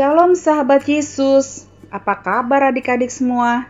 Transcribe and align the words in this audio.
Shalom 0.00 0.32
sahabat 0.32 0.88
Yesus, 0.88 1.68
apa 1.92 2.24
kabar 2.24 2.72
adik-adik 2.72 3.12
semua? 3.12 3.68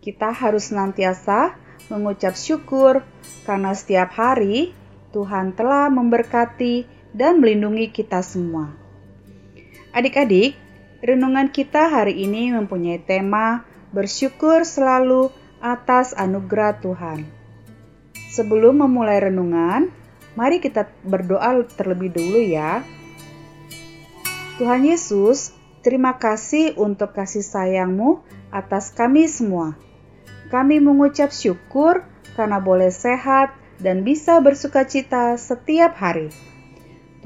Kita 0.00 0.32
harus 0.32 0.72
senantiasa 0.72 1.52
mengucap 1.92 2.32
syukur 2.32 3.04
karena 3.44 3.76
setiap 3.76 4.08
hari 4.16 4.72
Tuhan 5.12 5.52
telah 5.52 5.92
memberkati 5.92 6.88
dan 7.12 7.44
melindungi 7.44 7.92
kita 7.92 8.24
semua. 8.24 8.72
Adik-adik, 9.92 10.56
renungan 11.04 11.52
kita 11.52 11.92
hari 11.92 12.24
ini 12.24 12.48
mempunyai 12.48 13.04
tema 13.04 13.68
bersyukur 13.92 14.64
selalu 14.64 15.28
atas 15.60 16.16
anugerah 16.16 16.80
Tuhan. 16.80 17.28
Sebelum 18.32 18.80
memulai 18.80 19.20
renungan, 19.28 19.92
mari 20.40 20.56
kita 20.64 20.88
berdoa 21.04 21.68
terlebih 21.68 22.16
dulu 22.16 22.40
ya. 22.40 22.80
Tuhan 24.54 24.86
Yesus, 24.86 25.50
terima 25.82 26.14
kasih 26.14 26.78
untuk 26.78 27.10
kasih 27.10 27.42
sayangmu 27.42 28.22
atas 28.54 28.94
kami 28.94 29.26
semua. 29.26 29.74
Kami 30.46 30.78
mengucap 30.78 31.34
syukur 31.34 32.06
karena 32.38 32.62
boleh 32.62 32.94
sehat 32.94 33.50
dan 33.82 34.06
bisa 34.06 34.38
bersuka 34.38 34.86
cita 34.86 35.34
setiap 35.34 35.98
hari. 35.98 36.30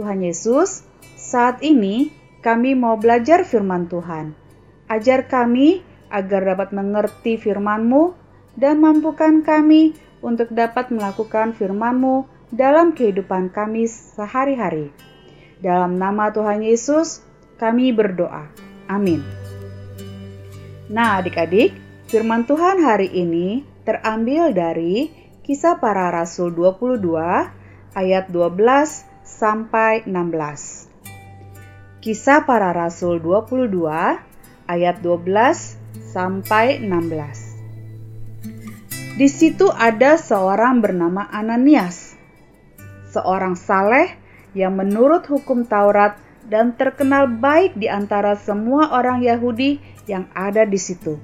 Tuhan 0.01 0.25
Yesus, 0.25 0.89
saat 1.21 1.61
ini 1.61 2.09
kami 2.41 2.73
mau 2.73 2.97
belajar 2.97 3.45
firman 3.45 3.93
Tuhan. 3.93 4.33
Ajar 4.89 5.29
kami 5.29 5.85
agar 6.09 6.57
dapat 6.57 6.73
mengerti 6.73 7.37
firman-Mu 7.37 8.17
dan 8.57 8.81
mampukan 8.81 9.45
kami 9.45 9.93
untuk 10.25 10.49
dapat 10.49 10.89
melakukan 10.89 11.53
firman-Mu 11.53 12.25
dalam 12.57 12.97
kehidupan 12.97 13.53
kami 13.53 13.85
sehari-hari. 13.85 15.08
Dalam 15.59 15.99
nama 15.99 16.31
Tuhan 16.31 16.63
Yesus, 16.63 17.19
kami 17.59 17.91
berdoa. 17.91 18.47
Amin. 18.87 19.27
Nah, 20.87 21.19
adik-adik, 21.19 21.75
firman 22.07 22.47
Tuhan 22.47 22.79
hari 22.81 23.11
ini 23.11 23.67
terambil 23.83 24.55
dari 24.55 25.11
Kisah 25.43 25.83
Para 25.83 26.15
Rasul 26.15 26.55
22 26.55 27.03
ayat 27.99 28.31
12 28.31 29.03
sampai 29.27 30.07
16. 30.07 32.07
Kisah 32.07 32.47
Para 32.47 32.71
Rasul 32.71 33.19
22 33.19 33.67
ayat 34.71 34.97
12 35.03 36.15
sampai 36.15 36.79
16. 36.79 39.19
Di 39.19 39.27
situ 39.27 39.67
ada 39.75 40.15
seorang 40.15 40.79
bernama 40.79 41.27
Ananias, 41.27 42.15
seorang 43.11 43.59
saleh 43.59 44.28
yang 44.59 44.75
menurut 44.75 45.23
hukum 45.31 45.63
Taurat 45.63 46.19
dan 46.51 46.75
terkenal 46.75 47.31
baik 47.31 47.79
di 47.79 47.87
antara 47.87 48.35
semua 48.35 48.91
orang 48.91 49.23
Yahudi 49.23 49.79
yang 50.11 50.27
ada 50.35 50.67
di 50.67 50.81
situ. 50.81 51.21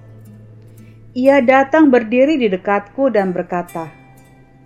Ia 1.18 1.42
datang 1.42 1.91
berdiri 1.91 2.38
di 2.38 2.46
dekatku 2.46 3.10
dan 3.10 3.34
berkata, 3.34 3.91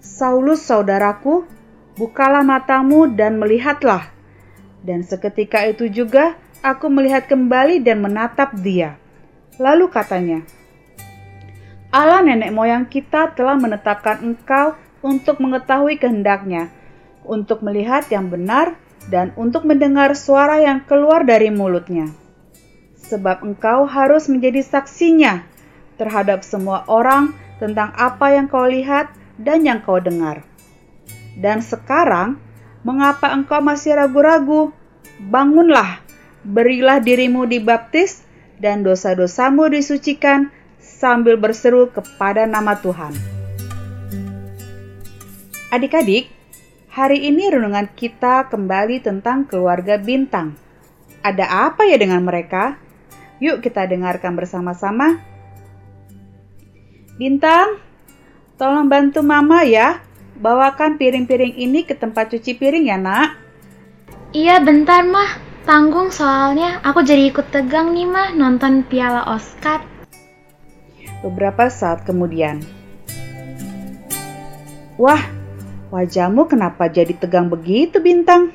"Saulus, 0.04 0.64
saudaraku, 0.68 1.48
bukalah 1.96 2.44
matamu 2.44 3.08
dan 3.08 3.40
melihatlah." 3.40 4.12
Dan 4.84 5.04
seketika 5.04 5.64
itu 5.64 5.88
juga 5.88 6.36
aku 6.60 6.88
melihat 6.92 7.28
kembali 7.28 7.80
dan 7.80 8.00
menatap 8.04 8.56
dia. 8.60 8.96
Lalu 9.58 9.90
katanya, 9.90 10.40
Allah 11.88 12.20
nenek 12.20 12.52
moyang 12.52 12.84
kita 12.84 13.32
telah 13.32 13.56
menetapkan 13.56 14.20
engkau 14.20 14.76
untuk 15.00 15.40
mengetahui 15.40 15.96
kehendaknya, 15.96 16.70
untuk 17.28 17.60
melihat 17.60 18.08
yang 18.08 18.32
benar 18.32 18.80
dan 19.12 19.36
untuk 19.36 19.68
mendengar 19.68 20.16
suara 20.16 20.64
yang 20.64 20.82
keluar 20.88 21.22
dari 21.28 21.52
mulutnya. 21.52 22.08
Sebab 23.08 23.44
engkau 23.44 23.84
harus 23.88 24.28
menjadi 24.32 24.64
saksinya 24.64 25.44
terhadap 26.00 26.44
semua 26.44 26.88
orang 26.88 27.36
tentang 27.60 27.92
apa 27.96 28.32
yang 28.32 28.48
kau 28.48 28.64
lihat 28.64 29.12
dan 29.36 29.64
yang 29.64 29.84
kau 29.84 30.00
dengar. 30.00 30.44
Dan 31.38 31.62
sekarang, 31.62 32.36
mengapa 32.82 33.30
engkau 33.30 33.62
masih 33.62 33.94
ragu-ragu? 33.94 34.74
Bangunlah, 35.22 36.02
berilah 36.42 36.98
dirimu 36.98 37.46
dibaptis, 37.46 38.26
dan 38.58 38.82
dosa-dosamu 38.82 39.70
disucikan 39.70 40.50
sambil 40.82 41.38
berseru 41.38 41.90
kepada 41.94 42.42
nama 42.44 42.74
Tuhan. 42.74 43.14
Adik-adik, 45.70 46.26
Hari 46.98 47.30
ini 47.30 47.46
renungan 47.46 47.94
kita 47.94 48.50
kembali 48.50 48.98
tentang 48.98 49.46
keluarga 49.46 50.02
bintang. 50.02 50.58
Ada 51.22 51.70
apa 51.70 51.86
ya 51.86 51.94
dengan 51.94 52.26
mereka? 52.26 52.74
Yuk 53.38 53.62
kita 53.62 53.86
dengarkan 53.86 54.34
bersama-sama. 54.34 55.22
Bintang, 57.14 57.78
tolong 58.58 58.90
bantu 58.90 59.22
mama 59.22 59.62
ya. 59.62 60.02
Bawakan 60.42 60.98
piring-piring 60.98 61.54
ini 61.54 61.86
ke 61.86 61.94
tempat 61.94 62.34
cuci 62.34 62.58
piring 62.58 62.90
ya 62.90 62.98
nak. 62.98 63.38
Iya 64.34 64.58
bentar 64.58 65.06
mah, 65.06 65.38
tanggung 65.70 66.10
soalnya 66.10 66.82
aku 66.82 67.06
jadi 67.06 67.30
ikut 67.30 67.54
tegang 67.54 67.94
nih 67.94 68.10
mah 68.10 68.34
nonton 68.34 68.82
piala 68.82 69.22
Oscar. 69.30 69.86
Beberapa 71.22 71.70
saat 71.70 72.02
kemudian. 72.02 72.58
Wah, 74.98 75.37
Wajahmu 75.88 76.44
kenapa 76.52 76.92
jadi 76.92 77.16
tegang 77.16 77.48
begitu, 77.48 77.96
Bintang? 78.04 78.52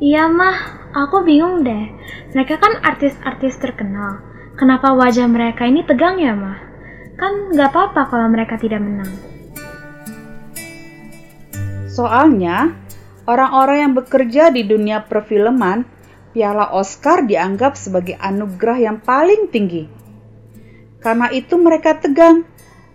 Iya, 0.00 0.24
mah. 0.32 0.80
Aku 0.90 1.22
bingung 1.22 1.62
deh. 1.62 1.92
Mereka 2.32 2.56
kan 2.56 2.80
artis-artis 2.80 3.60
terkenal. 3.60 4.24
Kenapa 4.56 4.96
wajah 4.96 5.28
mereka 5.28 5.68
ini 5.68 5.84
tegang 5.84 6.16
ya, 6.16 6.32
mah? 6.32 6.58
Kan 7.20 7.52
nggak 7.52 7.70
apa-apa 7.70 8.02
kalau 8.08 8.26
mereka 8.32 8.56
tidak 8.56 8.80
menang. 8.80 9.12
Soalnya, 11.92 12.72
orang-orang 13.28 13.76
yang 13.84 13.92
bekerja 13.92 14.48
di 14.48 14.64
dunia 14.64 15.04
perfilman, 15.04 15.84
piala 16.32 16.72
Oscar 16.72 17.28
dianggap 17.28 17.76
sebagai 17.76 18.16
anugerah 18.16 18.78
yang 18.80 18.98
paling 19.04 19.52
tinggi. 19.52 19.84
Karena 21.04 21.28
itu 21.28 21.60
mereka 21.60 22.00
tegang. 22.00 22.48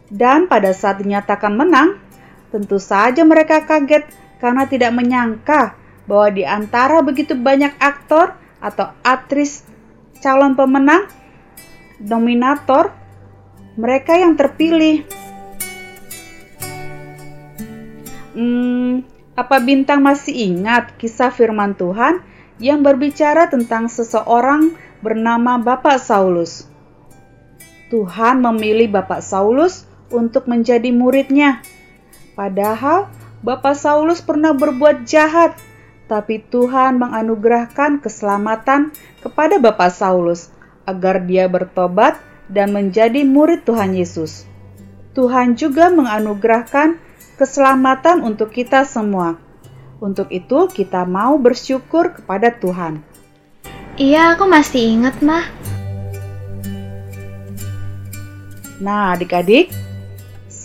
Dan 0.09 0.49
pada 0.49 0.73
saat 0.73 1.01
dinyatakan 1.01 1.53
menang, 1.53 2.04
Tentu 2.53 2.77
saja 2.77 3.25
mereka 3.25 3.65
kaget 3.65 4.05
karena 4.37 4.69
tidak 4.69 4.91
menyangka 4.93 5.73
bahwa 6.05 6.29
di 6.29 6.43
antara 6.45 7.01
begitu 7.01 7.33
banyak 7.33 7.73
aktor 7.81 8.37
atau 8.61 8.93
aktris 9.01 9.65
calon 10.21 10.53
pemenang, 10.53 11.09
dominator, 11.97 12.93
mereka 13.75 14.15
yang 14.15 14.37
terpilih. 14.37 15.03
Hmm, 18.35 19.07
apa 19.35 19.57
bintang 19.63 20.03
masih 20.03 20.35
ingat 20.51 20.95
kisah 20.99 21.31
firman 21.31 21.75
Tuhan 21.75 22.19
yang 22.59 22.83
berbicara 22.83 23.47
tentang 23.51 23.91
seseorang 23.91 24.75
bernama 25.03 25.59
Bapak 25.59 25.99
Saulus? 25.99 26.67
Tuhan 27.91 28.41
memilih 28.41 28.91
Bapak 28.91 29.21
Saulus 29.23 29.87
untuk 30.09 30.49
menjadi 30.49 30.89
muridnya 30.89 31.61
Padahal 32.35 33.07
Bapak 33.39 33.79
Saulus 33.79 34.19
pernah 34.19 34.51
berbuat 34.51 35.07
jahat, 35.07 35.55
tapi 36.11 36.43
Tuhan 36.43 36.99
menganugerahkan 36.99 38.03
keselamatan 38.03 38.91
kepada 39.23 39.57
Bapak 39.57 39.89
Saulus 39.89 40.51
agar 40.85 41.23
dia 41.23 41.49
bertobat 41.49 42.19
dan 42.51 42.75
menjadi 42.75 43.25
murid 43.25 43.65
Tuhan 43.65 43.97
Yesus. 43.97 44.45
Tuhan 45.15 45.55
juga 45.55 45.87
menganugerahkan 45.89 46.99
keselamatan 47.39 48.21
untuk 48.21 48.51
kita 48.51 48.83
semua. 48.83 49.39
Untuk 50.03 50.27
itu, 50.29 50.67
kita 50.67 51.07
mau 51.07 51.39
bersyukur 51.39 52.11
kepada 52.19 52.51
Tuhan. 52.51 52.99
Iya, 53.95 54.35
aku 54.35 54.43
masih 54.43 54.99
ingat, 54.99 55.23
Mah. 55.23 55.47
Nah, 58.83 59.15
adik-adik, 59.15 59.71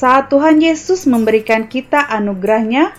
saat 0.00 0.32
Tuhan 0.32 0.64
Yesus 0.64 1.05
memberikan 1.05 1.69
kita 1.69 2.00
anugerahnya, 2.00 2.97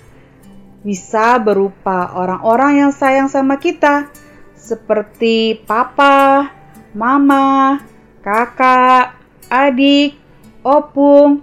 bisa 0.85 1.41
berupa 1.41 2.13
orang-orang 2.13 2.85
yang 2.85 2.91
sayang 2.93 3.25
sama 3.25 3.57
kita, 3.57 4.13
seperti 4.53 5.65
papa, 5.65 6.53
mama, 6.93 7.81
kakak, 8.21 9.17
adik, 9.49 10.13
opung, 10.61 11.41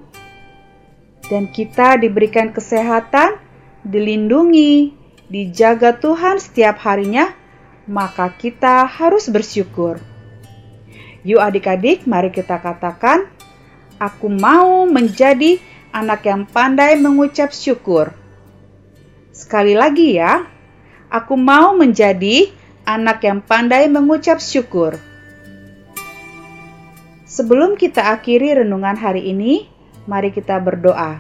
dan 1.26 1.50
kita 1.50 1.99
diberikan 1.99 2.54
kesehatan, 2.54 3.43
dilindungi, 3.82 4.94
dijaga 5.26 5.99
Tuhan 5.99 6.38
setiap 6.38 6.78
harinya, 6.87 7.34
maka 7.90 8.31
kita 8.31 8.87
harus 8.87 9.26
bersyukur. 9.26 9.99
Yuk 11.26 11.43
adik-adik, 11.43 12.06
mari 12.06 12.31
kita 12.31 12.62
katakan, 12.62 13.26
Aku 13.99 14.31
mau 14.31 14.87
menjadi 14.87 15.59
anak 15.91 16.23
yang 16.23 16.47
pandai 16.47 16.95
mengucap 16.95 17.50
syukur. 17.50 18.15
Sekali 19.35 19.75
lagi 19.75 20.15
ya, 20.15 20.47
aku 21.11 21.35
mau 21.35 21.75
menjadi 21.75 22.47
anak 22.87 23.27
yang 23.27 23.43
pandai 23.43 23.91
mengucap 23.91 24.39
syukur. 24.39 25.03
Sebelum 27.27 27.75
kita 27.75 28.15
akhiri 28.15 28.62
renungan 28.62 28.95
hari 28.95 29.35
ini, 29.35 29.67
mari 30.06 30.31
kita 30.31 30.62
berdoa. 30.62 31.19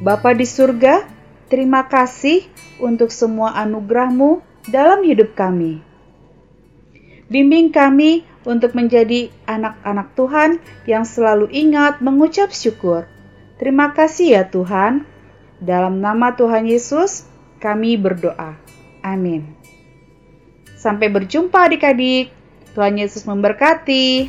Bapa 0.00 0.32
di 0.32 0.48
surga, 0.48 1.04
terima 1.52 1.84
kasih 1.84 2.44
untuk 2.80 3.12
semua 3.12 3.52
anugerahmu 3.60 4.40
dalam 4.68 5.04
hidup 5.04 5.36
kami. 5.36 5.93
Bimbing 7.28 7.72
kami 7.72 8.24
untuk 8.44 8.76
menjadi 8.76 9.32
anak-anak 9.48 10.12
Tuhan 10.12 10.50
yang 10.84 11.08
selalu 11.08 11.48
ingat 11.48 12.04
mengucap 12.04 12.52
syukur. 12.52 13.08
Terima 13.56 13.96
kasih 13.96 14.40
ya 14.40 14.44
Tuhan. 14.44 15.08
Dalam 15.64 16.04
nama 16.04 16.36
Tuhan 16.36 16.68
Yesus, 16.68 17.24
kami 17.56 17.96
berdoa. 17.96 18.60
Amin. 19.00 19.56
Sampai 20.76 21.08
berjumpa 21.08 21.72
adik-adik. 21.72 22.28
Tuhan 22.76 23.00
Yesus 23.00 23.24
memberkati. 23.24 24.28